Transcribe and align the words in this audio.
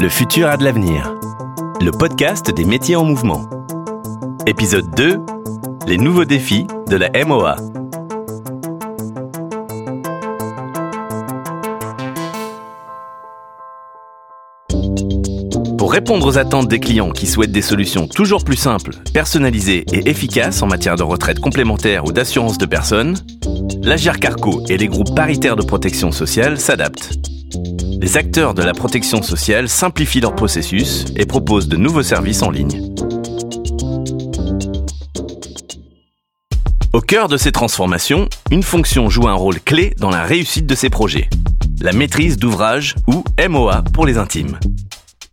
Le 0.00 0.08
futur 0.08 0.46
a 0.46 0.56
de 0.56 0.62
l'avenir. 0.62 1.12
Le 1.80 1.90
podcast 1.90 2.52
des 2.52 2.64
métiers 2.64 2.94
en 2.94 3.04
mouvement. 3.04 3.50
Épisode 4.46 4.94
2. 4.94 5.18
Les 5.88 5.96
nouveaux 5.96 6.24
défis 6.24 6.68
de 6.88 6.94
la 6.94 7.10
MOA. 7.24 7.56
Pour 15.76 15.92
répondre 15.92 16.26
aux 16.28 16.38
attentes 16.38 16.68
des 16.68 16.78
clients 16.78 17.10
qui 17.10 17.26
souhaitent 17.26 17.50
des 17.50 17.60
solutions 17.60 18.06
toujours 18.06 18.44
plus 18.44 18.56
simples, 18.56 18.94
personnalisées 19.12 19.84
et 19.92 20.08
efficaces 20.08 20.62
en 20.62 20.68
matière 20.68 20.94
de 20.94 21.02
retraite 21.02 21.40
complémentaire 21.40 22.04
ou 22.04 22.12
d'assurance 22.12 22.58
de 22.58 22.66
personnes, 22.66 23.16
l'Agir 23.82 24.20
Carco 24.20 24.62
et 24.68 24.76
les 24.76 24.86
groupes 24.86 25.16
paritaires 25.16 25.56
de 25.56 25.64
protection 25.64 26.12
sociale 26.12 26.60
s'adaptent. 26.60 27.37
Les 28.00 28.16
acteurs 28.16 28.54
de 28.54 28.62
la 28.62 28.74
protection 28.74 29.22
sociale 29.22 29.68
simplifient 29.68 30.20
leur 30.20 30.36
processus 30.36 31.04
et 31.16 31.26
proposent 31.26 31.68
de 31.68 31.76
nouveaux 31.76 32.04
services 32.04 32.42
en 32.42 32.50
ligne. 32.50 32.94
Au 36.92 37.00
cœur 37.00 37.28
de 37.28 37.36
ces 37.36 37.50
transformations, 37.50 38.28
une 38.52 38.62
fonction 38.62 39.10
joue 39.10 39.26
un 39.26 39.34
rôle 39.34 39.60
clé 39.60 39.94
dans 39.98 40.10
la 40.10 40.22
réussite 40.22 40.66
de 40.66 40.74
ces 40.76 40.90
projets. 40.90 41.28
La 41.80 41.92
maîtrise 41.92 42.36
d'ouvrage 42.36 42.94
ou 43.08 43.24
MOA 43.48 43.82
pour 43.92 44.06
les 44.06 44.16
intimes. 44.16 44.58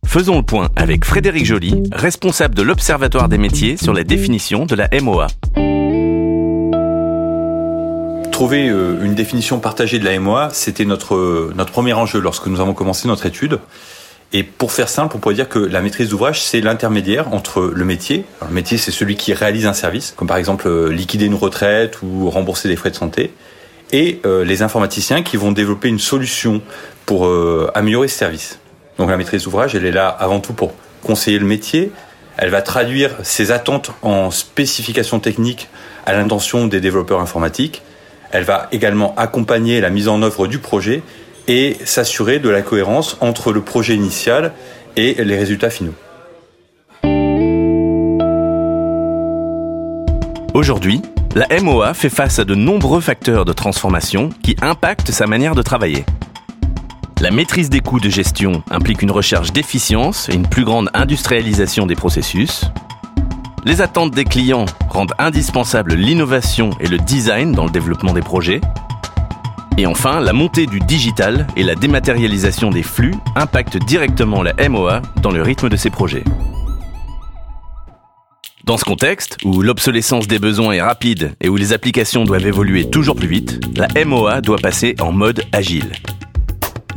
Faisons 0.05 0.37
le 0.37 0.43
point 0.43 0.69
avec 0.75 1.05
Frédéric 1.05 1.45
Joly, 1.45 1.83
responsable 1.91 2.55
de 2.55 2.63
l'Observatoire 2.63 3.29
des 3.29 3.37
métiers 3.37 3.77
sur 3.77 3.93
la 3.93 4.03
définition 4.03 4.65
de 4.65 4.75
la 4.75 4.89
MOA. 5.01 5.27
Trouver 8.35 8.67
euh, 8.67 9.01
une 9.01 9.15
définition 9.15 9.59
partagée 9.59 9.97
de 9.97 10.03
la 10.03 10.19
MOA, 10.19 10.49
c'était 10.51 10.83
notre, 10.83 11.53
notre 11.55 11.71
premier 11.71 11.93
enjeu 11.93 12.19
lorsque 12.19 12.47
nous 12.47 12.59
avons 12.59 12.73
commencé 12.73 13.07
notre 13.07 13.25
étude. 13.25 13.59
Et 14.33 14.43
pour 14.43 14.73
faire 14.73 14.89
simple, 14.89 15.15
on 15.15 15.19
pourrait 15.19 15.35
dire 15.35 15.47
que 15.47 15.57
la 15.57 15.79
maîtrise 15.79 16.09
d'ouvrage, 16.09 16.41
c'est 16.43 16.59
l'intermédiaire 16.59 17.33
entre 17.33 17.61
le 17.61 17.85
métier. 17.85 18.25
Le 18.45 18.53
métier, 18.53 18.77
c'est 18.77 18.91
celui 18.91 19.15
qui 19.15 19.33
réalise 19.33 19.65
un 19.67 19.71
service, 19.71 20.13
comme 20.17 20.27
par 20.27 20.35
exemple 20.35 20.67
euh, 20.67 20.91
liquider 20.91 21.27
une 21.27 21.35
retraite 21.35 22.01
ou 22.03 22.29
rembourser 22.29 22.67
des 22.67 22.75
frais 22.75 22.89
de 22.89 22.97
santé, 22.97 23.31
et 23.93 24.19
euh, 24.25 24.43
les 24.43 24.63
informaticiens 24.63 25.23
qui 25.23 25.37
vont 25.37 25.53
développer 25.53 25.87
une 25.87 25.99
solution 25.99 26.61
pour 27.05 27.29
améliorer 27.73 28.09
ce 28.09 28.17
service. 28.17 28.59
Donc 28.97 29.09
la 29.09 29.15
maîtrise 29.15 29.43
d'ouvrage, 29.43 29.75
elle 29.75 29.85
est 29.85 29.93
là 29.93 30.09
avant 30.09 30.41
tout 30.41 30.51
pour 30.51 30.73
conseiller 31.03 31.39
le 31.39 31.45
métier. 31.45 31.93
Elle 32.35 32.49
va 32.49 32.61
traduire 32.61 33.11
ses 33.23 33.51
attentes 33.51 33.91
en 34.01 34.29
spécifications 34.29 35.21
techniques 35.21 35.69
à 36.05 36.11
l'intention 36.11 36.67
des 36.67 36.81
développeurs 36.81 37.21
informatiques. 37.21 37.81
Elle 38.31 38.43
va 38.43 38.67
également 38.71 39.13
accompagner 39.17 39.81
la 39.81 39.89
mise 39.89 40.07
en 40.07 40.21
œuvre 40.21 40.47
du 40.47 40.59
projet 40.59 41.03
et 41.47 41.77
s'assurer 41.85 42.39
de 42.39 42.49
la 42.49 42.61
cohérence 42.61 43.17
entre 43.21 43.51
le 43.51 43.61
projet 43.61 43.95
initial 43.95 44.53
et 44.95 45.23
les 45.23 45.37
résultats 45.37 45.69
finaux. 45.69 45.93
Aujourd'hui, 50.53 51.01
la 51.35 51.47
MOA 51.61 51.93
fait 51.93 52.09
face 52.09 52.39
à 52.39 52.45
de 52.45 52.55
nombreux 52.55 53.01
facteurs 53.01 53.43
de 53.43 53.51
transformation 53.51 54.29
qui 54.41 54.55
impactent 54.61 55.11
sa 55.11 55.27
manière 55.27 55.53
de 55.53 55.61
travailler. 55.61 56.05
La 57.19 57.29
maîtrise 57.29 57.69
des 57.69 57.81
coûts 57.81 57.99
de 57.99 58.09
gestion 58.09 58.63
implique 58.69 59.01
une 59.01 59.11
recherche 59.11 59.51
d'efficience 59.51 60.29
et 60.29 60.33
une 60.33 60.47
plus 60.47 60.63
grande 60.63 60.89
industrialisation 60.93 61.85
des 61.85 61.95
processus. 61.95 62.65
Les 63.67 63.81
attentes 63.81 64.11
des 64.11 64.25
clients 64.25 64.65
rendent 64.89 65.15
indispensable 65.17 65.95
l'innovation 65.95 66.69
et 66.79 66.87
le 66.87 66.99
design 66.99 67.51
dans 67.51 67.65
le 67.65 67.71
développement 67.71 68.13
des 68.13 68.21
projets. 68.21 68.61
Et 69.79 69.87
enfin, 69.87 70.19
la 70.19 70.33
montée 70.33 70.67
du 70.67 70.79
digital 70.79 71.47
et 71.57 71.63
la 71.63 71.73
dématérialisation 71.73 72.69
des 72.69 72.83
flux 72.83 73.15
impactent 73.35 73.83
directement 73.83 74.43
la 74.43 74.53
MOA 74.69 75.01
dans 75.23 75.31
le 75.31 75.41
rythme 75.41 75.69
de 75.69 75.77
ces 75.77 75.89
projets. 75.89 76.23
Dans 78.65 78.77
ce 78.77 78.85
contexte, 78.85 79.37
où 79.43 79.63
l'obsolescence 79.63 80.27
des 80.27 80.37
besoins 80.37 80.73
est 80.73 80.81
rapide 80.81 81.35
et 81.41 81.49
où 81.49 81.55
les 81.55 81.73
applications 81.73 82.23
doivent 82.23 82.45
évoluer 82.45 82.87
toujours 82.87 83.15
plus 83.15 83.27
vite, 83.27 83.59
la 83.75 84.05
MOA 84.05 84.41
doit 84.41 84.59
passer 84.59 84.95
en 84.99 85.11
mode 85.11 85.43
agile. 85.51 85.91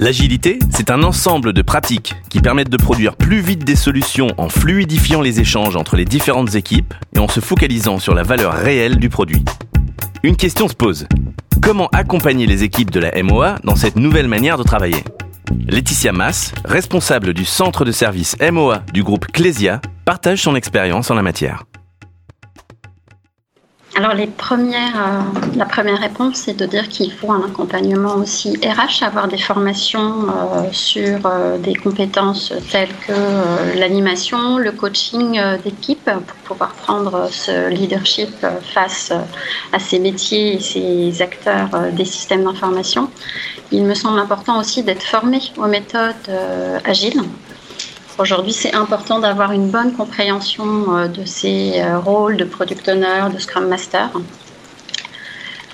L'agilité, 0.01 0.61
c'est 0.71 0.93
un 0.93 1.03
ensemble 1.03 1.53
de 1.53 1.61
pratiques 1.61 2.15
qui 2.31 2.41
permettent 2.41 2.71
de 2.71 2.77
produire 2.77 3.17
plus 3.17 3.41
vite 3.41 3.65
des 3.65 3.75
solutions 3.75 4.29
en 4.39 4.49
fluidifiant 4.49 5.21
les 5.21 5.41
échanges 5.41 5.75
entre 5.75 5.97
les 5.97 6.05
différentes 6.05 6.55
équipes 6.55 6.95
et 7.17 7.19
en 7.19 7.27
se 7.27 7.41
focalisant 7.41 7.99
sur 7.99 8.15
la 8.15 8.23
valeur 8.23 8.53
réelle 8.53 8.99
du 8.99 9.09
produit. 9.09 9.45
Une 10.23 10.37
question 10.37 10.69
se 10.69 10.75
pose. 10.75 11.09
Comment 11.61 11.89
accompagner 11.89 12.47
les 12.47 12.63
équipes 12.63 12.93
de 12.93 13.01
la 13.01 13.23
MOA 13.25 13.57
dans 13.65 13.75
cette 13.75 13.97
nouvelle 13.97 14.29
manière 14.29 14.57
de 14.57 14.63
travailler? 14.63 15.03
Laetitia 15.67 16.13
Mass, 16.13 16.55
responsable 16.65 17.35
du 17.35 17.45
centre 17.45 17.85
de 17.85 17.91
service 17.91 18.37
MOA 18.41 18.85
du 18.95 19.03
groupe 19.03 19.27
Clésia, 19.27 19.81
partage 20.05 20.43
son 20.43 20.55
expérience 20.55 21.11
en 21.11 21.17
la 21.17 21.23
matière. 21.23 21.68
Alors 23.99 24.13
euh, 24.13 25.21
la 25.57 25.65
première 25.65 25.99
réponse, 25.99 26.37
c'est 26.37 26.57
de 26.57 26.67
dire 26.67 26.89
qu'il 26.89 27.13
faut 27.13 27.33
un 27.33 27.45
accompagnement 27.45 28.15
aussi 28.15 28.57
RH, 28.63 29.03
avoir 29.03 29.27
des 29.27 29.39
formations 29.39 30.29
euh, 30.29 30.69
sur 30.71 31.27
euh, 31.27 31.59
des 31.59 31.75
compétences 31.75 32.53
telles 32.71 32.95
que 33.09 33.77
l'animation, 33.77 34.59
le 34.59 34.71
coaching 34.71 35.41
d'équipe 35.65 36.05
pour 36.05 36.37
pouvoir 36.45 36.75
prendre 36.75 37.29
ce 37.33 37.71
leadership 37.71 38.47
face 38.73 39.13
à 39.73 39.81
ces 39.81 39.99
métiers 39.99 40.55
et 40.55 40.61
ces 40.61 41.21
acteurs 41.21 41.71
des 41.91 42.05
systèmes 42.05 42.45
d'information. 42.45 43.11
Il 43.73 43.85
me 43.85 43.95
semble 43.95 44.21
important 44.21 44.61
aussi 44.61 44.85
d'être 44.85 45.03
formé 45.03 45.41
aux 45.57 45.67
méthodes 45.67 46.31
agiles 46.85 47.21
Aujourd'hui, 48.19 48.53
c'est 48.53 48.75
important 48.75 49.21
d'avoir 49.21 49.53
une 49.53 49.71
bonne 49.71 49.93
compréhension 49.93 50.97
euh, 50.97 51.07
de 51.07 51.25
ces 51.25 51.75
euh, 51.77 52.01
rôles 52.01 52.37
de 52.37 52.45
product 52.45 52.89
owner, 52.89 53.33
de 53.33 53.39
scrum 53.39 53.69
master. 53.69 54.11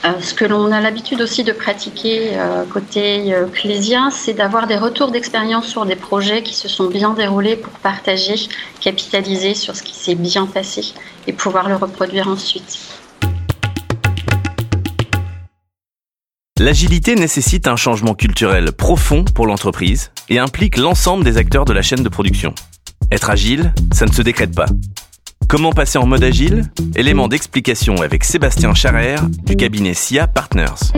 Euh, 0.04 0.20
ce 0.20 0.34
que 0.34 0.44
l'on 0.44 0.70
a 0.70 0.82
l'habitude 0.82 1.22
aussi 1.22 1.42
de 1.42 1.52
pratiquer 1.52 2.32
côté 2.70 3.34
Clésia, 3.54 4.10
c'est 4.10 4.34
d'avoir 4.34 4.66
des 4.66 4.76
retours 4.76 5.10
d'expérience 5.10 5.66
sur 5.66 5.86
des 5.86 5.96
projets 5.96 6.42
qui 6.42 6.54
se 6.54 6.68
sont 6.68 6.88
bien 6.88 7.14
déroulés 7.14 7.56
pour 7.56 7.72
partager, 7.72 8.34
capitaliser 8.80 9.54
sur 9.54 9.74
ce 9.74 9.82
qui 9.82 9.94
s'est 9.94 10.14
bien 10.14 10.44
passé 10.44 10.92
et 11.26 11.32
pouvoir 11.32 11.70
le 11.70 11.76
reproduire 11.76 12.28
ensuite. 12.28 12.78
L'agilité 16.60 17.16
nécessite 17.16 17.66
un 17.66 17.74
changement 17.74 18.14
culturel 18.14 18.70
profond 18.70 19.24
pour 19.24 19.48
l'entreprise 19.48 20.12
et 20.28 20.38
implique 20.38 20.76
l'ensemble 20.76 21.24
des 21.24 21.36
acteurs 21.36 21.64
de 21.64 21.72
la 21.72 21.82
chaîne 21.82 22.04
de 22.04 22.08
production. 22.08 22.54
Être 23.10 23.30
agile, 23.30 23.74
ça 23.92 24.06
ne 24.06 24.12
se 24.12 24.22
décrète 24.22 24.54
pas. 24.54 24.66
Comment 25.48 25.72
passer 25.72 25.98
en 25.98 26.06
mode 26.06 26.22
agile? 26.22 26.70
Élément 26.94 27.26
d'explication 27.26 27.96
avec 27.96 28.22
Sébastien 28.22 28.72
Charrer 28.72 29.16
du 29.44 29.56
cabinet 29.56 29.94
SIA 29.94 30.28
Partners. 30.28 30.92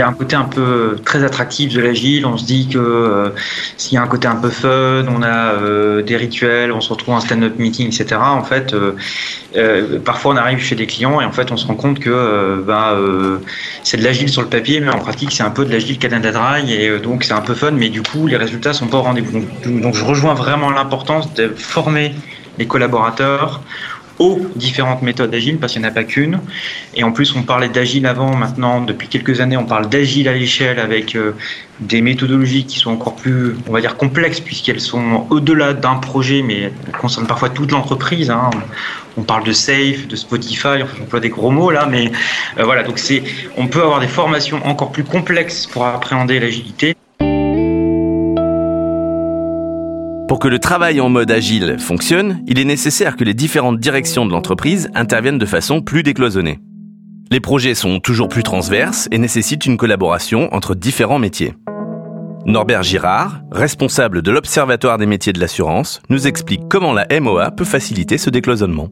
Y 0.00 0.02
a 0.02 0.08
un 0.08 0.12
côté 0.12 0.36
un 0.36 0.44
peu 0.44 0.96
très 1.04 1.24
attractif 1.24 1.72
de 1.72 1.80
l'agile. 1.80 2.26
On 2.26 2.36
se 2.36 2.44
dit 2.44 2.68
que 2.68 2.78
euh, 2.78 3.30
s'il 3.76 3.94
y 3.94 3.96
a 3.98 4.02
un 4.02 4.06
côté 4.06 4.26
un 4.28 4.36
peu 4.36 4.48
fun, 4.48 5.04
on 5.08 5.22
a 5.22 5.52
euh, 5.54 6.02
des 6.02 6.16
rituels, 6.16 6.72
on 6.72 6.80
se 6.80 6.90
retrouve 6.90 7.14
en 7.14 7.20
stand-up 7.20 7.58
meeting, 7.58 7.86
etc. 7.86 8.20
En 8.20 8.42
fait, 8.42 8.74
euh, 8.74 9.98
parfois 10.04 10.34
on 10.34 10.36
arrive 10.36 10.58
chez 10.58 10.74
des 10.74 10.86
clients 10.86 11.20
et 11.20 11.24
en 11.24 11.32
fait 11.32 11.52
on 11.52 11.56
se 11.56 11.66
rend 11.66 11.74
compte 11.74 11.98
que 11.98 12.62
bah, 12.66 12.96
c'est 13.82 13.96
de 13.96 14.04
l'agile 14.04 14.28
sur 14.28 14.42
le 14.42 14.48
papier, 14.48 14.80
mais 14.80 14.90
en 14.90 14.98
pratique 14.98 15.32
c'est 15.32 15.42
un 15.42 15.50
peu 15.50 15.64
de 15.64 15.72
l'agile 15.72 15.98
Canada 15.98 16.32
Dry 16.32 16.72
et 16.72 16.98
donc 16.98 17.24
c'est 17.24 17.32
un 17.32 17.40
peu 17.40 17.54
fun, 17.54 17.72
mais 17.72 17.88
du 17.88 18.02
coup 18.02 18.26
les 18.26 18.36
résultats 18.36 18.72
sont 18.72 18.86
pas 18.86 18.98
au 18.98 19.02
rendez-vous. 19.02 19.44
donc 19.66 19.94
je 19.94 20.04
rejoins 20.04 20.34
vraiment 20.34 20.70
l'importance 20.70 21.32
de 21.34 21.48
former 21.56 22.14
les 22.58 22.66
collaborateurs 22.66 23.60
aux 24.20 24.38
différentes 24.54 25.00
méthodes 25.02 25.34
agile 25.34 25.58
parce 25.58 25.72
qu'il 25.72 25.82
n'y 25.82 25.88
en 25.88 25.90
a 25.90 25.94
pas 25.94 26.04
qu'une. 26.04 26.40
Et 26.94 27.02
en 27.02 27.10
plus, 27.10 27.34
on 27.34 27.42
parlait 27.42 27.70
d'agile 27.70 28.06
avant, 28.06 28.36
maintenant, 28.36 28.82
depuis 28.82 29.08
quelques 29.08 29.40
années, 29.40 29.56
on 29.56 29.64
parle 29.64 29.88
d'agile 29.88 30.28
à 30.28 30.34
l'échelle 30.34 30.78
avec 30.78 31.16
euh, 31.16 31.32
des 31.80 32.02
méthodologies 32.02 32.66
qui 32.66 32.78
sont 32.78 32.90
encore 32.90 33.16
plus, 33.16 33.56
on 33.66 33.72
va 33.72 33.80
dire, 33.80 33.96
complexes 33.96 34.40
puisqu'elles 34.40 34.82
sont 34.82 35.26
au-delà 35.30 35.72
d'un 35.72 35.94
projet, 35.94 36.42
mais 36.42 36.70
elles 36.86 36.98
concernent 37.00 37.26
parfois 37.26 37.48
toute 37.48 37.72
l'entreprise. 37.72 38.30
Hein. 38.30 38.50
On 39.16 39.22
parle 39.22 39.44
de 39.44 39.52
Safe, 39.52 40.06
de 40.06 40.16
Spotify, 40.16 40.82
enfin, 40.82 40.94
j'emploie 40.98 41.20
des 41.20 41.30
gros 41.30 41.50
mots 41.50 41.70
là, 41.70 41.88
mais 41.90 42.12
euh, 42.58 42.64
voilà, 42.64 42.82
donc 42.82 42.98
c'est, 42.98 43.22
on 43.56 43.68
peut 43.68 43.82
avoir 43.82 44.00
des 44.00 44.08
formations 44.08 44.60
encore 44.66 44.92
plus 44.92 45.04
complexes 45.04 45.66
pour 45.66 45.86
appréhender 45.86 46.38
l'agilité. 46.38 46.94
Pour 50.30 50.38
que 50.38 50.46
le 50.46 50.60
travail 50.60 51.00
en 51.00 51.08
mode 51.08 51.32
agile 51.32 51.80
fonctionne, 51.80 52.40
il 52.46 52.60
est 52.60 52.64
nécessaire 52.64 53.16
que 53.16 53.24
les 53.24 53.34
différentes 53.34 53.80
directions 53.80 54.24
de 54.26 54.30
l'entreprise 54.30 54.88
interviennent 54.94 55.38
de 55.38 55.44
façon 55.44 55.82
plus 55.82 56.04
décloisonnée. 56.04 56.60
Les 57.32 57.40
projets 57.40 57.74
sont 57.74 57.98
toujours 57.98 58.28
plus 58.28 58.44
transverses 58.44 59.08
et 59.10 59.18
nécessitent 59.18 59.66
une 59.66 59.76
collaboration 59.76 60.48
entre 60.54 60.76
différents 60.76 61.18
métiers. 61.18 61.54
Norbert 62.46 62.84
Girard, 62.84 63.40
responsable 63.50 64.22
de 64.22 64.30
l'Observatoire 64.30 64.98
des 64.98 65.06
métiers 65.06 65.32
de 65.32 65.40
l'assurance, 65.40 66.00
nous 66.10 66.28
explique 66.28 66.62
comment 66.70 66.92
la 66.92 67.08
MOA 67.18 67.50
peut 67.50 67.64
faciliter 67.64 68.16
ce 68.16 68.30
décloisonnement. 68.30 68.88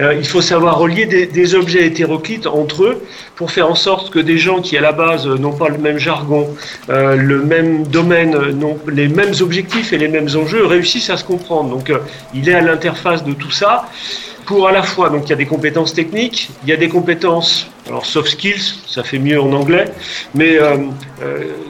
Euh, 0.00 0.14
il 0.14 0.26
faut 0.26 0.40
savoir 0.40 0.78
relier 0.78 1.06
des, 1.06 1.54
objets 1.54 1.86
hétéroclites 1.86 2.46
entre 2.46 2.84
eux 2.84 3.06
pour 3.36 3.50
faire 3.50 3.68
en 3.70 3.74
sorte 3.74 4.10
que 4.10 4.18
des 4.18 4.38
gens 4.38 4.60
qui 4.60 4.76
à 4.76 4.80
la 4.80 4.92
base 4.92 5.26
n'ont 5.26 5.52
pas 5.52 5.68
le 5.68 5.78
même 5.78 5.98
jargon, 5.98 6.54
euh, 6.88 7.16
le 7.16 7.42
même 7.42 7.86
domaine, 7.86 8.36
les 8.86 9.08
mêmes 9.08 9.34
objectifs 9.40 9.92
et 9.92 9.98
les 9.98 10.08
mêmes 10.08 10.28
enjeux 10.36 10.66
réussissent 10.66 11.10
à 11.10 11.16
se 11.16 11.24
comprendre. 11.24 11.70
Donc 11.70 11.90
euh, 11.90 11.98
il 12.34 12.48
est 12.48 12.54
à 12.54 12.60
l'interface 12.60 13.24
de 13.24 13.32
tout 13.32 13.50
ça 13.50 13.86
pour 14.46 14.68
à 14.68 14.72
la 14.72 14.82
fois, 14.82 15.10
donc 15.10 15.24
il 15.26 15.30
y 15.30 15.32
a 15.32 15.36
des 15.36 15.46
compétences 15.46 15.92
techniques, 15.92 16.48
il 16.62 16.70
y 16.70 16.72
a 16.72 16.76
des 16.78 16.88
compétences, 16.88 17.70
alors 17.86 18.06
soft 18.06 18.28
skills, 18.28 18.80
ça 18.86 19.02
fait 19.02 19.18
mieux 19.18 19.38
en 19.38 19.52
anglais, 19.52 19.92
mais 20.34 20.58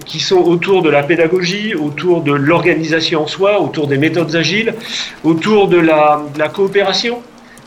qui 0.06 0.20
sont 0.20 0.36
autour 0.36 0.82
de 0.82 0.88
la 0.88 1.02
pédagogie, 1.02 1.74
autour 1.74 2.20
de 2.20 2.30
l'organisation 2.30 3.24
en 3.24 3.26
soi, 3.26 3.60
autour 3.60 3.88
des 3.88 3.98
méthodes 3.98 4.36
agiles, 4.36 4.74
autour 5.24 5.66
de 5.66 5.78
la 5.78 6.48
coopération. 6.54 7.20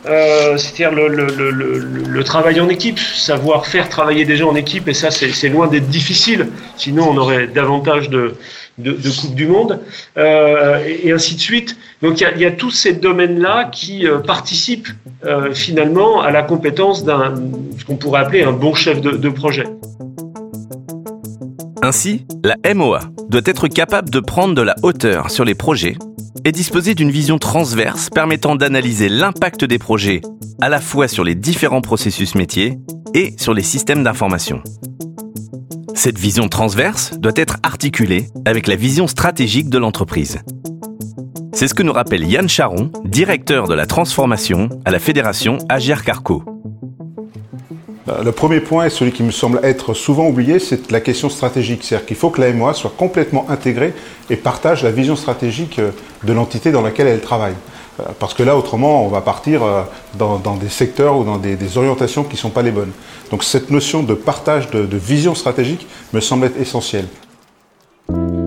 Euh, 0.07 0.57
c'est-à-dire 0.57 0.91
le, 0.91 1.07
le, 1.07 1.51
le, 1.51 1.77
le, 1.79 2.23
travail 2.23 2.59
en 2.59 2.69
équipe, 2.69 2.99
savoir 2.99 3.67
faire 3.67 3.87
travailler 3.87 4.25
des 4.25 4.35
gens 4.35 4.49
en 4.49 4.55
équipe, 4.55 4.87
et 4.87 4.95
ça 4.95 5.11
c'est 5.11 5.49
loin 5.49 5.67
d'être 5.67 5.89
difficile, 5.89 6.47
sinon 6.75 7.09
on 7.11 7.17
aurait 7.17 7.45
davantage 7.45 8.09
de, 8.09 8.33
de, 8.79 8.93
de 8.93 9.09
Coupe 9.09 9.35
du 9.35 9.45
Monde, 9.45 9.79
euh, 10.17 10.83
et, 11.03 11.11
ainsi 11.11 11.35
de 11.35 11.39
suite. 11.39 11.77
Donc 12.01 12.19
il 12.19 12.23
y 12.23 12.25
a, 12.25 12.35
y 12.35 12.45
a, 12.45 12.51
tous 12.51 12.71
ces 12.71 12.93
domaines-là 12.93 13.69
qui 13.71 14.07
euh, 14.07 14.17
participent 14.19 14.89
euh, 15.23 15.53
finalement 15.53 16.21
à 16.21 16.31
la 16.31 16.41
compétence 16.41 17.05
d'un, 17.05 17.35
ce 17.77 17.85
qu'on 17.85 17.97
pourrait 17.97 18.21
appeler 18.21 18.41
un 18.43 18.53
bon 18.53 18.73
chef 18.73 19.01
de, 19.01 19.11
de 19.11 19.29
projet. 19.29 19.65
Ainsi, 21.83 22.27
la 22.43 22.55
MOA 22.75 23.01
doit 23.29 23.41
être 23.45 23.67
capable 23.67 24.11
de 24.11 24.19
prendre 24.19 24.53
de 24.53 24.61
la 24.61 24.75
hauteur 24.83 25.31
sur 25.31 25.43
les 25.43 25.55
projets 25.55 25.97
et 26.45 26.51
disposer 26.51 26.93
d'une 26.93 27.09
vision 27.09 27.39
transverse 27.39 28.09
permettant 28.11 28.55
d'analyser 28.55 29.09
l'impact 29.09 29.65
des 29.65 29.79
projets 29.79 30.21
à 30.61 30.69
la 30.69 30.79
fois 30.79 31.07
sur 31.07 31.23
les 31.23 31.33
différents 31.33 31.81
processus 31.81 32.35
métiers 32.35 32.77
et 33.15 33.33
sur 33.37 33.55
les 33.55 33.63
systèmes 33.63 34.03
d'information. 34.03 34.61
Cette 35.95 36.19
vision 36.19 36.49
transverse 36.49 37.17
doit 37.17 37.31
être 37.35 37.57
articulée 37.63 38.27
avec 38.45 38.67
la 38.67 38.75
vision 38.75 39.07
stratégique 39.07 39.69
de 39.69 39.79
l'entreprise. 39.79 40.39
C'est 41.53 41.67
ce 41.67 41.73
que 41.73 41.83
nous 41.83 41.93
rappelle 41.93 42.29
Yann 42.29 42.47
Charon, 42.47 42.91
directeur 43.05 43.67
de 43.67 43.73
la 43.73 43.87
transformation 43.87 44.69
à 44.85 44.91
la 44.91 44.99
Fédération 44.99 45.57
Agir 45.67 46.03
Carco. 46.03 46.43
Euh, 48.11 48.23
le 48.23 48.31
premier 48.31 48.59
point, 48.59 48.89
celui 48.89 49.11
qui 49.11 49.23
me 49.23 49.31
semble 49.31 49.59
être 49.63 49.93
souvent 49.93 50.27
oublié, 50.27 50.59
c'est 50.59 50.91
la 50.91 50.99
question 50.99 51.29
stratégique. 51.29 51.83
C'est-à-dire 51.83 52.05
qu'il 52.05 52.17
faut 52.17 52.29
que 52.29 52.41
la 52.41 52.51
MOA 52.51 52.73
soit 52.73 52.93
complètement 52.95 53.45
intégrée 53.49 53.93
et 54.29 54.35
partage 54.35 54.83
la 54.83 54.91
vision 54.91 55.15
stratégique 55.15 55.79
euh, 55.79 55.91
de 56.23 56.33
l'entité 56.33 56.71
dans 56.71 56.81
laquelle 56.81 57.07
elle 57.07 57.21
travaille. 57.21 57.55
Euh, 57.99 58.03
parce 58.19 58.33
que 58.33 58.43
là, 58.43 58.57
autrement, 58.57 59.05
on 59.05 59.09
va 59.09 59.21
partir 59.21 59.61
dans, 60.15 60.39
des 60.55 60.69
secteurs 60.69 61.17
ou 61.17 61.23
dans 61.23 61.37
des, 61.37 61.77
orientations 61.77 62.23
qui 62.23 62.35
ne 62.35 62.39
sont 62.39 62.49
pas 62.49 62.61
les 62.61 62.71
bonnes. 62.71 62.91
Donc 63.29 63.43
cette 63.43 63.69
notion 63.69 64.03
de 64.03 64.13
partage 64.13 64.69
de, 64.71 64.85
de 64.85 64.97
vision 64.97 65.35
stratégique 65.35 65.87
me 66.13 66.19
semble 66.19 66.45
être 66.45 66.59
essentielle. 66.59 67.07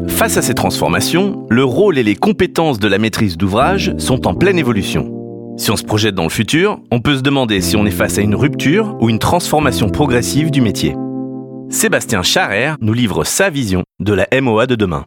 Face 0.09 0.37
à 0.37 0.43
ces 0.43 0.55
transformations, 0.55 1.47
le 1.51 1.65
rôle 1.65 1.99
et 1.99 2.03
les 2.03 2.17
compétences 2.17 2.79
de 2.79 2.89
la 2.89 2.99
maîtrise 2.99 3.37
d'ouvrage 3.37 3.95
sont 3.99 4.27
en 4.27 4.35
pleine 4.35 4.59
évolution. 4.59 5.24
Si 5.57 5.71
on 5.71 5.77
se 5.77 5.85
projette 5.85 6.17
dans 6.17 6.25
le 6.25 6.31
futur, 6.31 6.81
on 6.91 7.01
peut 7.01 7.17
se 7.17 7.23
demander 7.23 7.61
si 7.61 7.77
on 7.77 7.87
est 7.87 7.93
face 7.93 8.19
à 8.19 8.23
une 8.23 8.35
rupture 8.35 8.97
ou 9.01 9.09
une 9.09 9.21
transformation 9.21 9.89
progressive 9.89 10.51
du 10.51 10.61
métier. 10.61 10.97
Sébastien 11.71 12.25
Charrer 12.25 12.73
nous 12.81 12.93
livre 12.93 13.23
sa 13.23 13.51
vision 13.51 13.85
de 14.01 14.13
la 14.13 14.27
MOA 14.41 14.67
de 14.67 14.75
demain. 14.75 15.07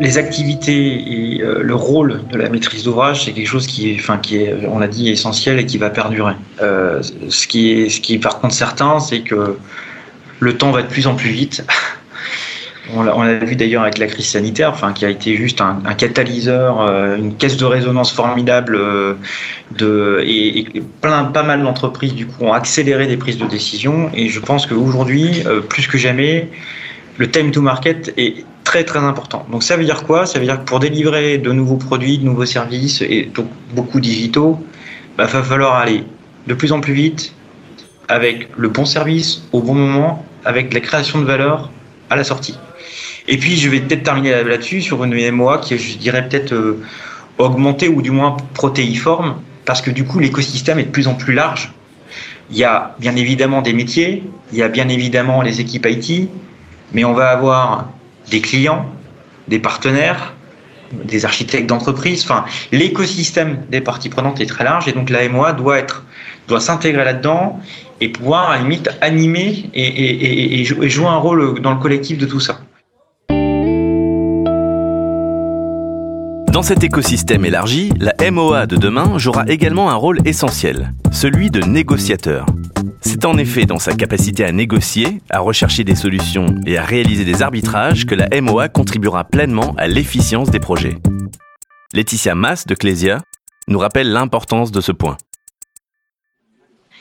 Les 0.00 0.16
activités 0.16 0.94
et 0.94 1.42
euh, 1.42 1.62
le 1.62 1.74
rôle 1.74 2.22
de 2.32 2.38
la 2.38 2.48
maîtrise 2.48 2.84
d'ouvrage, 2.84 3.26
c'est 3.26 3.32
quelque 3.32 3.46
chose 3.46 3.66
qui 3.66 3.90
est, 3.90 3.96
enfin, 3.98 4.16
qui 4.16 4.38
est, 4.38 4.66
on 4.66 4.78
l'a 4.78 4.88
dit, 4.88 5.10
essentiel 5.10 5.58
et 5.58 5.66
qui 5.66 5.76
va 5.76 5.90
perdurer. 5.90 6.34
Euh, 6.62 7.02
ce 7.28 7.46
qui 7.46 7.70
est, 7.70 7.90
ce 7.90 8.00
qui 8.00 8.14
est 8.14 8.18
par 8.18 8.40
contre 8.40 8.54
certain, 8.54 8.98
c'est 8.98 9.20
que 9.20 9.58
le 10.40 10.56
temps 10.56 10.70
va 10.70 10.82
de 10.82 10.88
plus 10.88 11.06
en 11.06 11.14
plus 11.14 11.30
vite. 11.30 11.66
On 12.94 13.02
l'a 13.02 13.34
vu 13.38 13.56
d'ailleurs 13.56 13.82
avec 13.82 13.98
la 13.98 14.06
crise 14.06 14.28
sanitaire, 14.28 14.74
qui 14.94 15.04
a 15.04 15.10
été 15.10 15.36
juste 15.36 15.60
un, 15.60 15.80
catalyseur, 15.94 16.80
euh, 16.80 17.16
une 17.16 17.34
caisse 17.34 17.56
de 17.56 17.64
résonance 17.64 18.12
formidable, 18.12 18.76
euh, 18.76 19.14
et, 20.24 20.66
plein, 21.00 21.24
pas 21.24 21.42
mal 21.42 21.62
d'entreprises 21.62 22.14
du 22.14 22.26
coup 22.26 22.44
ont 22.44 22.52
accéléré 22.52 23.06
des 23.06 23.16
prises 23.16 23.38
de 23.38 23.46
décision. 23.46 24.10
Et 24.14 24.28
je 24.28 24.38
pense 24.38 24.66
qu'aujourd'hui, 24.66 25.42
euh, 25.46 25.60
plus 25.60 25.88
que 25.88 25.98
jamais, 25.98 26.48
le 27.18 27.28
time 27.28 27.50
to 27.50 27.60
market 27.60 28.14
est 28.16 28.44
très 28.62 28.84
très 28.84 29.00
important. 29.00 29.46
Donc 29.50 29.62
ça 29.62 29.76
veut 29.76 29.84
dire 29.84 30.04
quoi? 30.04 30.26
Ça 30.26 30.38
veut 30.38 30.44
dire 30.44 30.60
que 30.60 30.64
pour 30.64 30.78
délivrer 30.78 31.38
de 31.38 31.50
nouveaux 31.50 31.76
produits, 31.76 32.18
de 32.18 32.24
nouveaux 32.24 32.46
services 32.46 33.02
et 33.02 33.30
donc 33.34 33.46
beaucoup 33.74 34.00
digitaux, 34.00 34.58
il 34.60 35.16
bah, 35.16 35.24
va 35.24 35.42
falloir 35.42 35.76
aller 35.76 36.04
de 36.46 36.54
plus 36.54 36.72
en 36.72 36.80
plus 36.80 36.92
vite 36.92 37.32
avec 38.08 38.48
le 38.56 38.68
bon 38.68 38.84
service 38.84 39.42
au 39.52 39.60
bon 39.60 39.74
moment, 39.74 40.24
avec 40.44 40.72
la 40.72 40.80
création 40.80 41.20
de 41.20 41.24
valeur 41.24 41.70
à 42.10 42.16
la 42.16 42.22
sortie. 42.22 42.56
Et 43.28 43.38
puis, 43.38 43.56
je 43.56 43.68
vais 43.68 43.80
peut-être 43.80 44.04
terminer 44.04 44.44
là-dessus 44.44 44.82
sur 44.82 45.02
une 45.04 45.30
MOA 45.32 45.58
qui, 45.58 45.76
je 45.78 45.98
dirais, 45.98 46.28
peut-être 46.28 46.52
euh, 46.52 46.82
augmentée 47.38 47.88
ou 47.88 48.02
du 48.02 48.10
moins 48.10 48.36
protéiforme, 48.54 49.40
parce 49.64 49.82
que 49.82 49.90
du 49.90 50.04
coup, 50.04 50.18
l'écosystème 50.18 50.78
est 50.78 50.84
de 50.84 50.90
plus 50.90 51.08
en 51.08 51.14
plus 51.14 51.34
large. 51.34 51.72
Il 52.50 52.56
y 52.56 52.64
a 52.64 52.94
bien 53.00 53.16
évidemment 53.16 53.62
des 53.62 53.72
métiers, 53.72 54.22
il 54.52 54.58
y 54.58 54.62
a 54.62 54.68
bien 54.68 54.88
évidemment 54.88 55.42
les 55.42 55.60
équipes 55.60 55.86
IT, 55.88 56.28
mais 56.92 57.04
on 57.04 57.12
va 57.12 57.30
avoir 57.30 57.88
des 58.30 58.40
clients, 58.40 58.86
des 59.48 59.58
partenaires, 59.58 60.34
des 60.92 61.24
architectes 61.24 61.68
d'entreprise. 61.68 62.22
Enfin, 62.22 62.44
l'écosystème 62.70 63.64
des 63.68 63.80
parties 63.80 64.08
prenantes 64.08 64.40
est 64.40 64.46
très 64.46 64.62
large 64.62 64.86
et 64.86 64.92
donc 64.92 65.10
la 65.10 65.28
MOA 65.28 65.52
doit 65.52 65.78
être, 65.78 66.04
doit 66.46 66.60
s'intégrer 66.60 67.04
là-dedans 67.04 67.60
et 68.00 68.08
pouvoir 68.08 68.50
à 68.50 68.56
la 68.56 68.62
limite 68.62 68.88
animer 69.00 69.68
et, 69.74 70.60
et 70.60 70.64
jouer 70.64 71.06
un 71.06 71.16
rôle 71.16 71.60
dans 71.60 71.72
le 71.72 71.80
collectif 71.80 72.18
de 72.18 72.26
tout 72.26 72.40
ça. 72.40 72.60
Dans 76.56 76.62
cet 76.62 76.82
écosystème 76.82 77.44
élargi, 77.44 77.92
la 78.00 78.14
MOA 78.30 78.64
de 78.64 78.76
demain 78.76 79.18
jouera 79.18 79.44
également 79.46 79.90
un 79.90 79.94
rôle 79.94 80.26
essentiel, 80.26 80.90
celui 81.12 81.50
de 81.50 81.60
négociateur. 81.60 82.46
C'est 83.02 83.26
en 83.26 83.36
effet 83.36 83.66
dans 83.66 83.78
sa 83.78 83.92
capacité 83.92 84.42
à 84.42 84.52
négocier, 84.52 85.20
à 85.28 85.40
rechercher 85.40 85.84
des 85.84 85.94
solutions 85.94 86.46
et 86.64 86.78
à 86.78 86.82
réaliser 86.82 87.26
des 87.26 87.42
arbitrages 87.42 88.06
que 88.06 88.14
la 88.14 88.40
MOA 88.40 88.70
contribuera 88.70 89.24
pleinement 89.24 89.74
à 89.76 89.86
l'efficience 89.86 90.50
des 90.50 90.58
projets. 90.58 90.96
Laetitia 91.92 92.34
Mass 92.34 92.66
de 92.66 92.74
Clésia 92.74 93.20
nous 93.68 93.78
rappelle 93.78 94.10
l'importance 94.10 94.72
de 94.72 94.80
ce 94.80 94.92
point. 94.92 95.18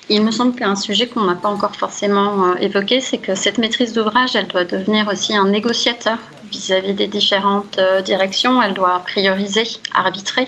Il 0.09 0.21
me 0.21 0.31
semble 0.31 0.53
qu'un 0.53 0.75
sujet 0.75 1.07
qu'on 1.07 1.23
n'a 1.23 1.35
pas 1.35 1.47
encore 1.47 1.77
forcément 1.77 2.49
euh, 2.49 2.55
évoqué, 2.55 2.99
c'est 2.99 3.19
que 3.19 3.35
cette 3.35 3.57
maîtrise 3.57 3.93
d'ouvrage, 3.93 4.35
elle 4.35 4.47
doit 4.47 4.65
devenir 4.65 5.07
aussi 5.07 5.33
un 5.33 5.47
négociateur 5.47 6.17
vis-à-vis 6.51 6.93
des 6.93 7.07
différentes 7.07 7.77
euh, 7.77 8.01
directions. 8.01 8.61
Elle 8.61 8.73
doit 8.73 9.01
prioriser, 9.05 9.63
arbitrer. 9.93 10.47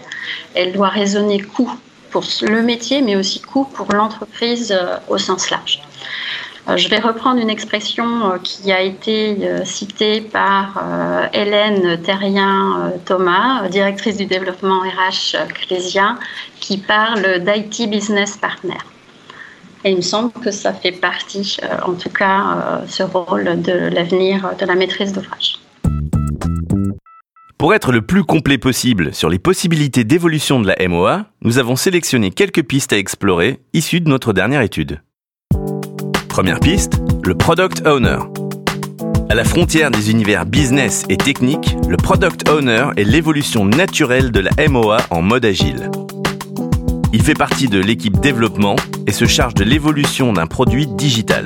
Elle 0.56 0.74
doit 0.74 0.90
raisonner 0.90 1.40
coût 1.42 1.72
pour 2.12 2.24
le 2.42 2.62
métier, 2.62 3.02
mais 3.02 3.16
aussi 3.16 3.42
coût 3.42 3.66
pour 3.66 3.92
l'entreprise 3.94 4.72
euh, 4.72 4.98
au 5.10 5.18
sens 5.18 5.50
large. 5.50 5.82
Je 6.76 6.90
vais 6.90 7.00
reprendre 7.00 7.40
une 7.40 7.50
expression 7.50 8.38
qui 8.44 8.74
a 8.74 8.82
été 8.82 9.38
citée 9.64 10.20
par 10.20 10.84
Hélène 11.32 12.02
Terrien-Thomas, 12.02 13.70
directrice 13.70 14.18
du 14.18 14.26
développement 14.26 14.82
RH 14.82 15.38
Clésia, 15.62 16.18
qui 16.60 16.78
parle 16.78 17.40
d'IT 17.40 17.90
Business 17.90 18.36
Partner. 18.36 18.80
Et 19.84 19.92
il 19.92 19.98
me 19.98 20.02
semble 20.02 20.32
que 20.34 20.52
ça 20.52 20.74
fait 20.74 20.92
partie, 20.92 21.58
euh, 21.64 21.78
en 21.86 21.94
tout 21.94 22.10
cas, 22.10 22.42
euh, 22.42 22.88
ce 22.88 23.04
rôle 23.04 23.62
de 23.62 23.72
l'avenir 23.72 24.54
de 24.60 24.66
la 24.66 24.76
maîtrise 24.76 25.14
d'ouvrage. 25.14 25.60
Pour 27.58 27.74
être 27.74 27.92
le 27.92 28.04
plus 28.04 28.24
complet 28.24 28.60
possible 28.60 29.16
sur 29.16 29.30
les 29.30 29.40
possibilités 29.40 30.04
d'évolution 30.04 30.60
de 30.60 30.68
la 30.68 30.88
MOA, 30.88 31.26
nous 31.42 31.58
avons 31.58 31.76
sélectionné 31.76 32.30
quelques 32.30 32.62
pistes 32.62 32.94
à 32.94 33.00
explorer 33.00 33.62
issues 33.74 34.00
de 34.00 34.10
notre 34.10 34.32
dernière 34.32 34.62
étude. 34.62 35.02
Première 36.30 36.60
piste, 36.60 37.02
le 37.24 37.34
Product 37.34 37.88
Owner. 37.88 38.20
À 39.30 39.34
la 39.34 39.44
frontière 39.44 39.90
des 39.90 40.12
univers 40.12 40.46
business 40.46 41.04
et 41.10 41.18
technique, 41.18 41.76
le 41.90 41.98
Product 41.98 42.48
Owner 42.48 42.90
est 42.96 43.04
l'évolution 43.04 43.66
naturelle 43.66 44.32
de 44.32 44.42
la 44.42 44.52
MOA 44.70 44.98
en 45.10 45.24
mode 45.24 45.46
agile. 45.46 45.90
Il 47.12 47.24
fait 47.24 47.34
partie 47.34 47.70
de 47.70 47.80
l'équipe 47.80 48.20
développement 48.20 48.76
et 49.08 49.12
se 49.12 49.26
charge 49.26 49.56
de 49.56 49.64
l'évolution 49.64 50.32
d'un 50.32 50.46
produit 50.46 50.86
digital. 50.86 51.46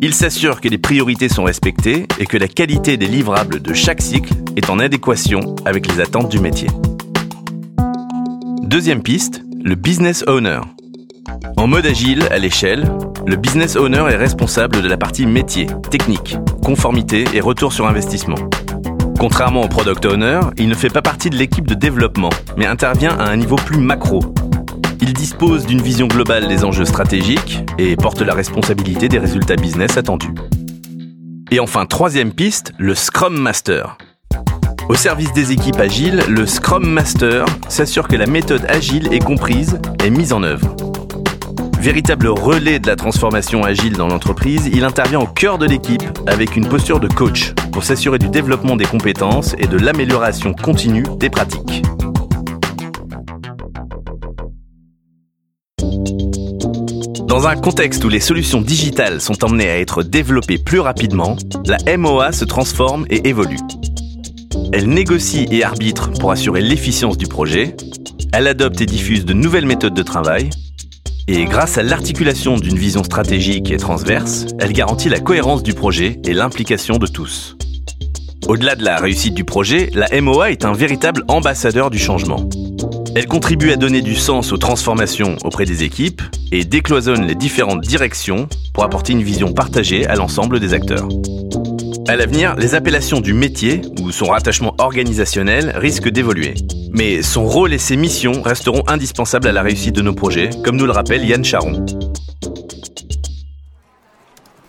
Il 0.00 0.14
s'assure 0.14 0.60
que 0.60 0.68
les 0.68 0.78
priorités 0.78 1.28
sont 1.28 1.42
respectées 1.42 2.06
et 2.20 2.26
que 2.26 2.36
la 2.36 2.46
qualité 2.46 2.96
des 2.96 3.08
livrables 3.08 3.60
de 3.60 3.74
chaque 3.74 4.00
cycle 4.00 4.32
est 4.54 4.70
en 4.70 4.78
adéquation 4.78 5.56
avec 5.64 5.92
les 5.92 6.00
attentes 6.00 6.28
du 6.28 6.38
métier. 6.38 6.68
Deuxième 8.62 9.02
piste, 9.02 9.42
le 9.64 9.74
business 9.74 10.22
owner. 10.28 10.60
En 11.56 11.66
mode 11.66 11.84
agile 11.84 12.28
à 12.30 12.38
l'échelle, 12.38 12.88
le 13.26 13.34
business 13.34 13.74
owner 13.74 14.04
est 14.08 14.16
responsable 14.16 14.82
de 14.82 14.88
la 14.88 14.96
partie 14.96 15.26
métier, 15.26 15.66
technique, 15.90 16.36
conformité 16.62 17.24
et 17.34 17.40
retour 17.40 17.72
sur 17.72 17.88
investissement. 17.88 18.38
Contrairement 19.18 19.62
au 19.62 19.68
product 19.68 20.06
owner, 20.06 20.40
il 20.58 20.68
ne 20.68 20.74
fait 20.74 20.90
pas 20.90 21.02
partie 21.02 21.28
de 21.28 21.36
l'équipe 21.36 21.66
de 21.66 21.74
développement, 21.74 22.30
mais 22.56 22.66
intervient 22.66 23.18
à 23.18 23.28
un 23.28 23.36
niveau 23.36 23.56
plus 23.56 23.78
macro. 23.78 24.20
Il 25.08 25.14
dispose 25.14 25.64
d'une 25.64 25.80
vision 25.80 26.06
globale 26.06 26.48
des 26.48 26.64
enjeux 26.64 26.84
stratégiques 26.84 27.60
et 27.78 27.96
porte 27.96 28.20
la 28.20 28.34
responsabilité 28.34 29.08
des 29.08 29.18
résultats 29.18 29.56
business 29.56 29.96
attendus. 29.96 30.34
Et 31.50 31.60
enfin, 31.60 31.86
troisième 31.86 32.30
piste, 32.30 32.74
le 32.76 32.94
Scrum 32.94 33.34
Master. 33.34 33.96
Au 34.90 34.94
service 34.94 35.32
des 35.32 35.50
équipes 35.50 35.80
agiles, 35.80 36.22
le 36.28 36.44
Scrum 36.44 36.86
Master 36.86 37.46
s'assure 37.70 38.06
que 38.06 38.16
la 38.16 38.26
méthode 38.26 38.66
agile 38.68 39.10
est 39.10 39.24
comprise 39.24 39.80
et 40.04 40.10
mise 40.10 40.34
en 40.34 40.42
œuvre. 40.42 40.76
Véritable 41.80 42.28
relais 42.28 42.78
de 42.78 42.86
la 42.86 42.96
transformation 42.96 43.64
agile 43.64 43.94
dans 43.94 44.08
l'entreprise, 44.08 44.68
il 44.70 44.84
intervient 44.84 45.20
au 45.20 45.26
cœur 45.26 45.56
de 45.56 45.64
l'équipe 45.64 46.04
avec 46.26 46.54
une 46.54 46.68
posture 46.68 47.00
de 47.00 47.08
coach 47.08 47.54
pour 47.72 47.82
s'assurer 47.82 48.18
du 48.18 48.28
développement 48.28 48.76
des 48.76 48.84
compétences 48.84 49.54
et 49.56 49.68
de 49.68 49.78
l'amélioration 49.78 50.52
continue 50.52 51.04
des 51.16 51.30
pratiques. 51.30 51.82
Dans 57.28 57.46
un 57.46 57.56
contexte 57.56 58.02
où 58.06 58.08
les 58.08 58.20
solutions 58.20 58.62
digitales 58.62 59.20
sont 59.20 59.44
emmenées 59.44 59.68
à 59.68 59.78
être 59.78 60.02
développées 60.02 60.56
plus 60.56 60.80
rapidement, 60.80 61.36
la 61.66 61.98
MOA 61.98 62.32
se 62.32 62.46
transforme 62.46 63.04
et 63.10 63.28
évolue. 63.28 63.58
Elle 64.72 64.88
négocie 64.88 65.46
et 65.50 65.62
arbitre 65.62 66.10
pour 66.18 66.32
assurer 66.32 66.62
l'efficience 66.62 67.18
du 67.18 67.26
projet, 67.26 67.76
elle 68.32 68.46
adopte 68.46 68.80
et 68.80 68.86
diffuse 68.86 69.26
de 69.26 69.34
nouvelles 69.34 69.66
méthodes 69.66 69.92
de 69.92 70.02
travail, 70.02 70.48
et 71.28 71.44
grâce 71.44 71.76
à 71.76 71.82
l'articulation 71.82 72.56
d'une 72.56 72.78
vision 72.78 73.04
stratégique 73.04 73.70
et 73.70 73.76
transverse, 73.76 74.46
elle 74.58 74.72
garantit 74.72 75.10
la 75.10 75.20
cohérence 75.20 75.62
du 75.62 75.74
projet 75.74 76.18
et 76.24 76.32
l'implication 76.32 76.96
de 76.96 77.06
tous. 77.06 77.58
Au-delà 78.46 78.74
de 78.74 78.84
la 78.84 78.96
réussite 78.96 79.34
du 79.34 79.44
projet, 79.44 79.90
la 79.92 80.08
MOA 80.22 80.50
est 80.50 80.64
un 80.64 80.72
véritable 80.72 81.24
ambassadeur 81.28 81.90
du 81.90 81.98
changement. 81.98 82.48
Elle 83.14 83.26
contribue 83.26 83.70
à 83.70 83.76
donner 83.76 84.02
du 84.02 84.14
sens 84.14 84.52
aux 84.52 84.56
transformations 84.58 85.36
auprès 85.44 85.64
des 85.64 85.82
équipes 85.82 86.22
et 86.52 86.64
décloisonne 86.64 87.26
les 87.26 87.34
différentes 87.34 87.80
directions 87.80 88.48
pour 88.74 88.84
apporter 88.84 89.12
une 89.12 89.22
vision 89.22 89.52
partagée 89.52 90.06
à 90.06 90.14
l'ensemble 90.14 90.60
des 90.60 90.74
acteurs. 90.74 91.08
À 92.06 92.16
l'avenir, 92.16 92.54
les 92.56 92.74
appellations 92.74 93.20
du 93.20 93.34
métier 93.34 93.82
ou 94.00 94.10
son 94.12 94.26
rattachement 94.26 94.74
organisationnel 94.78 95.72
risquent 95.76 96.08
d'évoluer. 96.08 96.54
Mais 96.92 97.22
son 97.22 97.44
rôle 97.44 97.72
et 97.72 97.78
ses 97.78 97.96
missions 97.96 98.40
resteront 98.42 98.82
indispensables 98.86 99.48
à 99.48 99.52
la 99.52 99.62
réussite 99.62 99.94
de 99.94 100.02
nos 100.02 100.14
projets, 100.14 100.50
comme 100.64 100.76
nous 100.76 100.86
le 100.86 100.92
rappelle 100.92 101.24
Yann 101.24 101.44
Charon. 101.44 101.84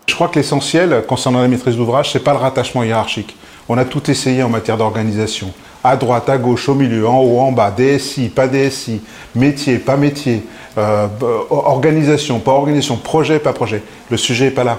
Je 0.06 0.14
crois 0.14 0.28
que 0.28 0.38
l'essentiel 0.38 1.04
concernant 1.08 1.40
la 1.40 1.48
maîtrise 1.48 1.76
d'ouvrage, 1.76 2.12
c'est 2.12 2.22
pas 2.22 2.32
le 2.32 2.38
rattachement 2.38 2.82
hiérarchique. 2.82 3.36
On 3.68 3.78
a 3.78 3.84
tout 3.84 4.10
essayé 4.10 4.42
en 4.42 4.50
matière 4.50 4.76
d'organisation. 4.76 5.50
À 5.82 5.96
droite, 5.96 6.28
à 6.28 6.36
gauche, 6.36 6.68
au 6.68 6.74
milieu, 6.74 7.08
en 7.08 7.20
haut, 7.20 7.40
en 7.40 7.52
bas, 7.52 7.70
DSI, 7.70 8.28
pas 8.28 8.46
DSI, 8.46 9.00
métier, 9.34 9.78
pas 9.78 9.96
métier, 9.96 10.42
euh, 10.76 11.06
organisation, 11.50 12.38
pas 12.38 12.52
organisation, 12.52 12.96
projet, 12.96 13.38
pas 13.38 13.52
projet. 13.52 13.82
Le 14.10 14.16
sujet 14.16 14.46
n'est 14.46 14.50
pas 14.50 14.64
là. 14.64 14.78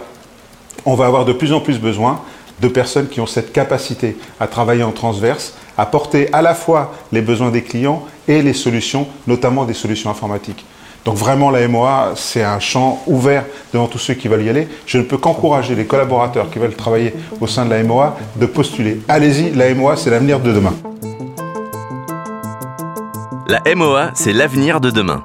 On 0.86 0.96
va 0.96 1.06
avoir 1.06 1.26
de 1.26 1.34
plus 1.34 1.54
en 1.54 1.60
plus 1.60 1.80
besoin 1.80 2.22
de 2.62 2.68
personnes 2.68 3.08
qui 3.08 3.20
ont 3.20 3.26
cette 3.26 3.52
capacité 3.52 4.18
à 4.40 4.48
travailler 4.48 4.84
en 4.84 4.92
transverse, 4.92 5.56
à 5.78 5.86
porter 5.86 6.30
à 6.34 6.42
la 6.42 6.54
fois 6.54 6.94
les 7.12 7.22
besoins 7.22 7.50
des 7.50 7.64
clients 7.64 8.04
et 8.28 8.42
les 8.42 8.54
solutions, 8.54 9.08
notamment 9.28 9.66
des 9.66 9.74
solutions 9.74 10.10
informatiques. 10.10 10.66
Donc 11.04 11.16
vraiment, 11.16 11.50
la 11.50 11.68
MOA, 11.68 12.14
c'est 12.16 12.44
un 12.44 12.60
champ 12.60 13.02
ouvert 13.08 13.46
devant 13.74 13.88
tous 13.88 13.98
ceux 13.98 14.14
qui 14.14 14.28
veulent 14.28 14.44
y 14.44 14.50
aller. 14.50 14.68
Je 14.86 15.00
ne 15.00 15.04
peux 15.04 15.18
qu'encourager 15.18 15.74
les 15.74 15.86
collaborateurs 15.86 16.52
qui 16.52 16.60
veulent 16.60 16.76
travailler 16.76 17.14
au 17.40 17.48
sein 17.48 17.66
de 17.66 17.72
la 17.72 17.84
MOA 17.84 18.18
de 18.36 18.46
postuler. 18.46 19.02
Allez-y, 19.08 19.52
la 19.52 19.74
MOA, 19.74 19.98
c'est 19.98 20.12
l'avenir 20.12 20.40
de 20.40 20.54
demain. 20.54 20.74
La 23.48 23.62
MOA, 23.76 24.12
c'est 24.14 24.34
l'avenir 24.34 24.82
de 24.82 24.92
demain. 24.92 25.24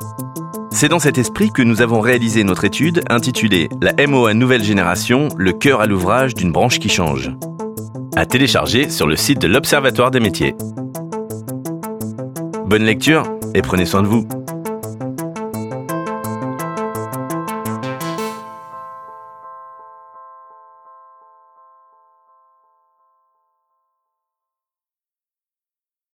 C'est 0.70 0.88
dans 0.88 0.98
cet 0.98 1.18
esprit 1.18 1.52
que 1.52 1.62
nous 1.62 1.82
avons 1.82 2.00
réalisé 2.00 2.44
notre 2.44 2.64
étude 2.64 3.02
intitulée 3.08 3.68
La 3.80 4.06
MOA 4.06 4.34
Nouvelle 4.34 4.62
Génération, 4.62 5.28
le 5.36 5.52
cœur 5.52 5.80
à 5.80 5.86
l'ouvrage 5.86 6.34
d'une 6.34 6.52
branche 6.52 6.78
qui 6.78 6.88
change. 6.88 7.30
À 8.16 8.26
télécharger 8.26 8.88
sur 8.90 9.06
le 9.06 9.16
site 9.16 9.40
de 9.40 9.48
l'Observatoire 9.48 10.10
des 10.10 10.20
métiers. 10.20 10.54
Bonne 12.66 12.84
lecture 12.84 13.24
et 13.54 13.62
prenez 13.62 13.86
soin 13.86 14.02
de 14.02 14.08
vous. 14.08 14.26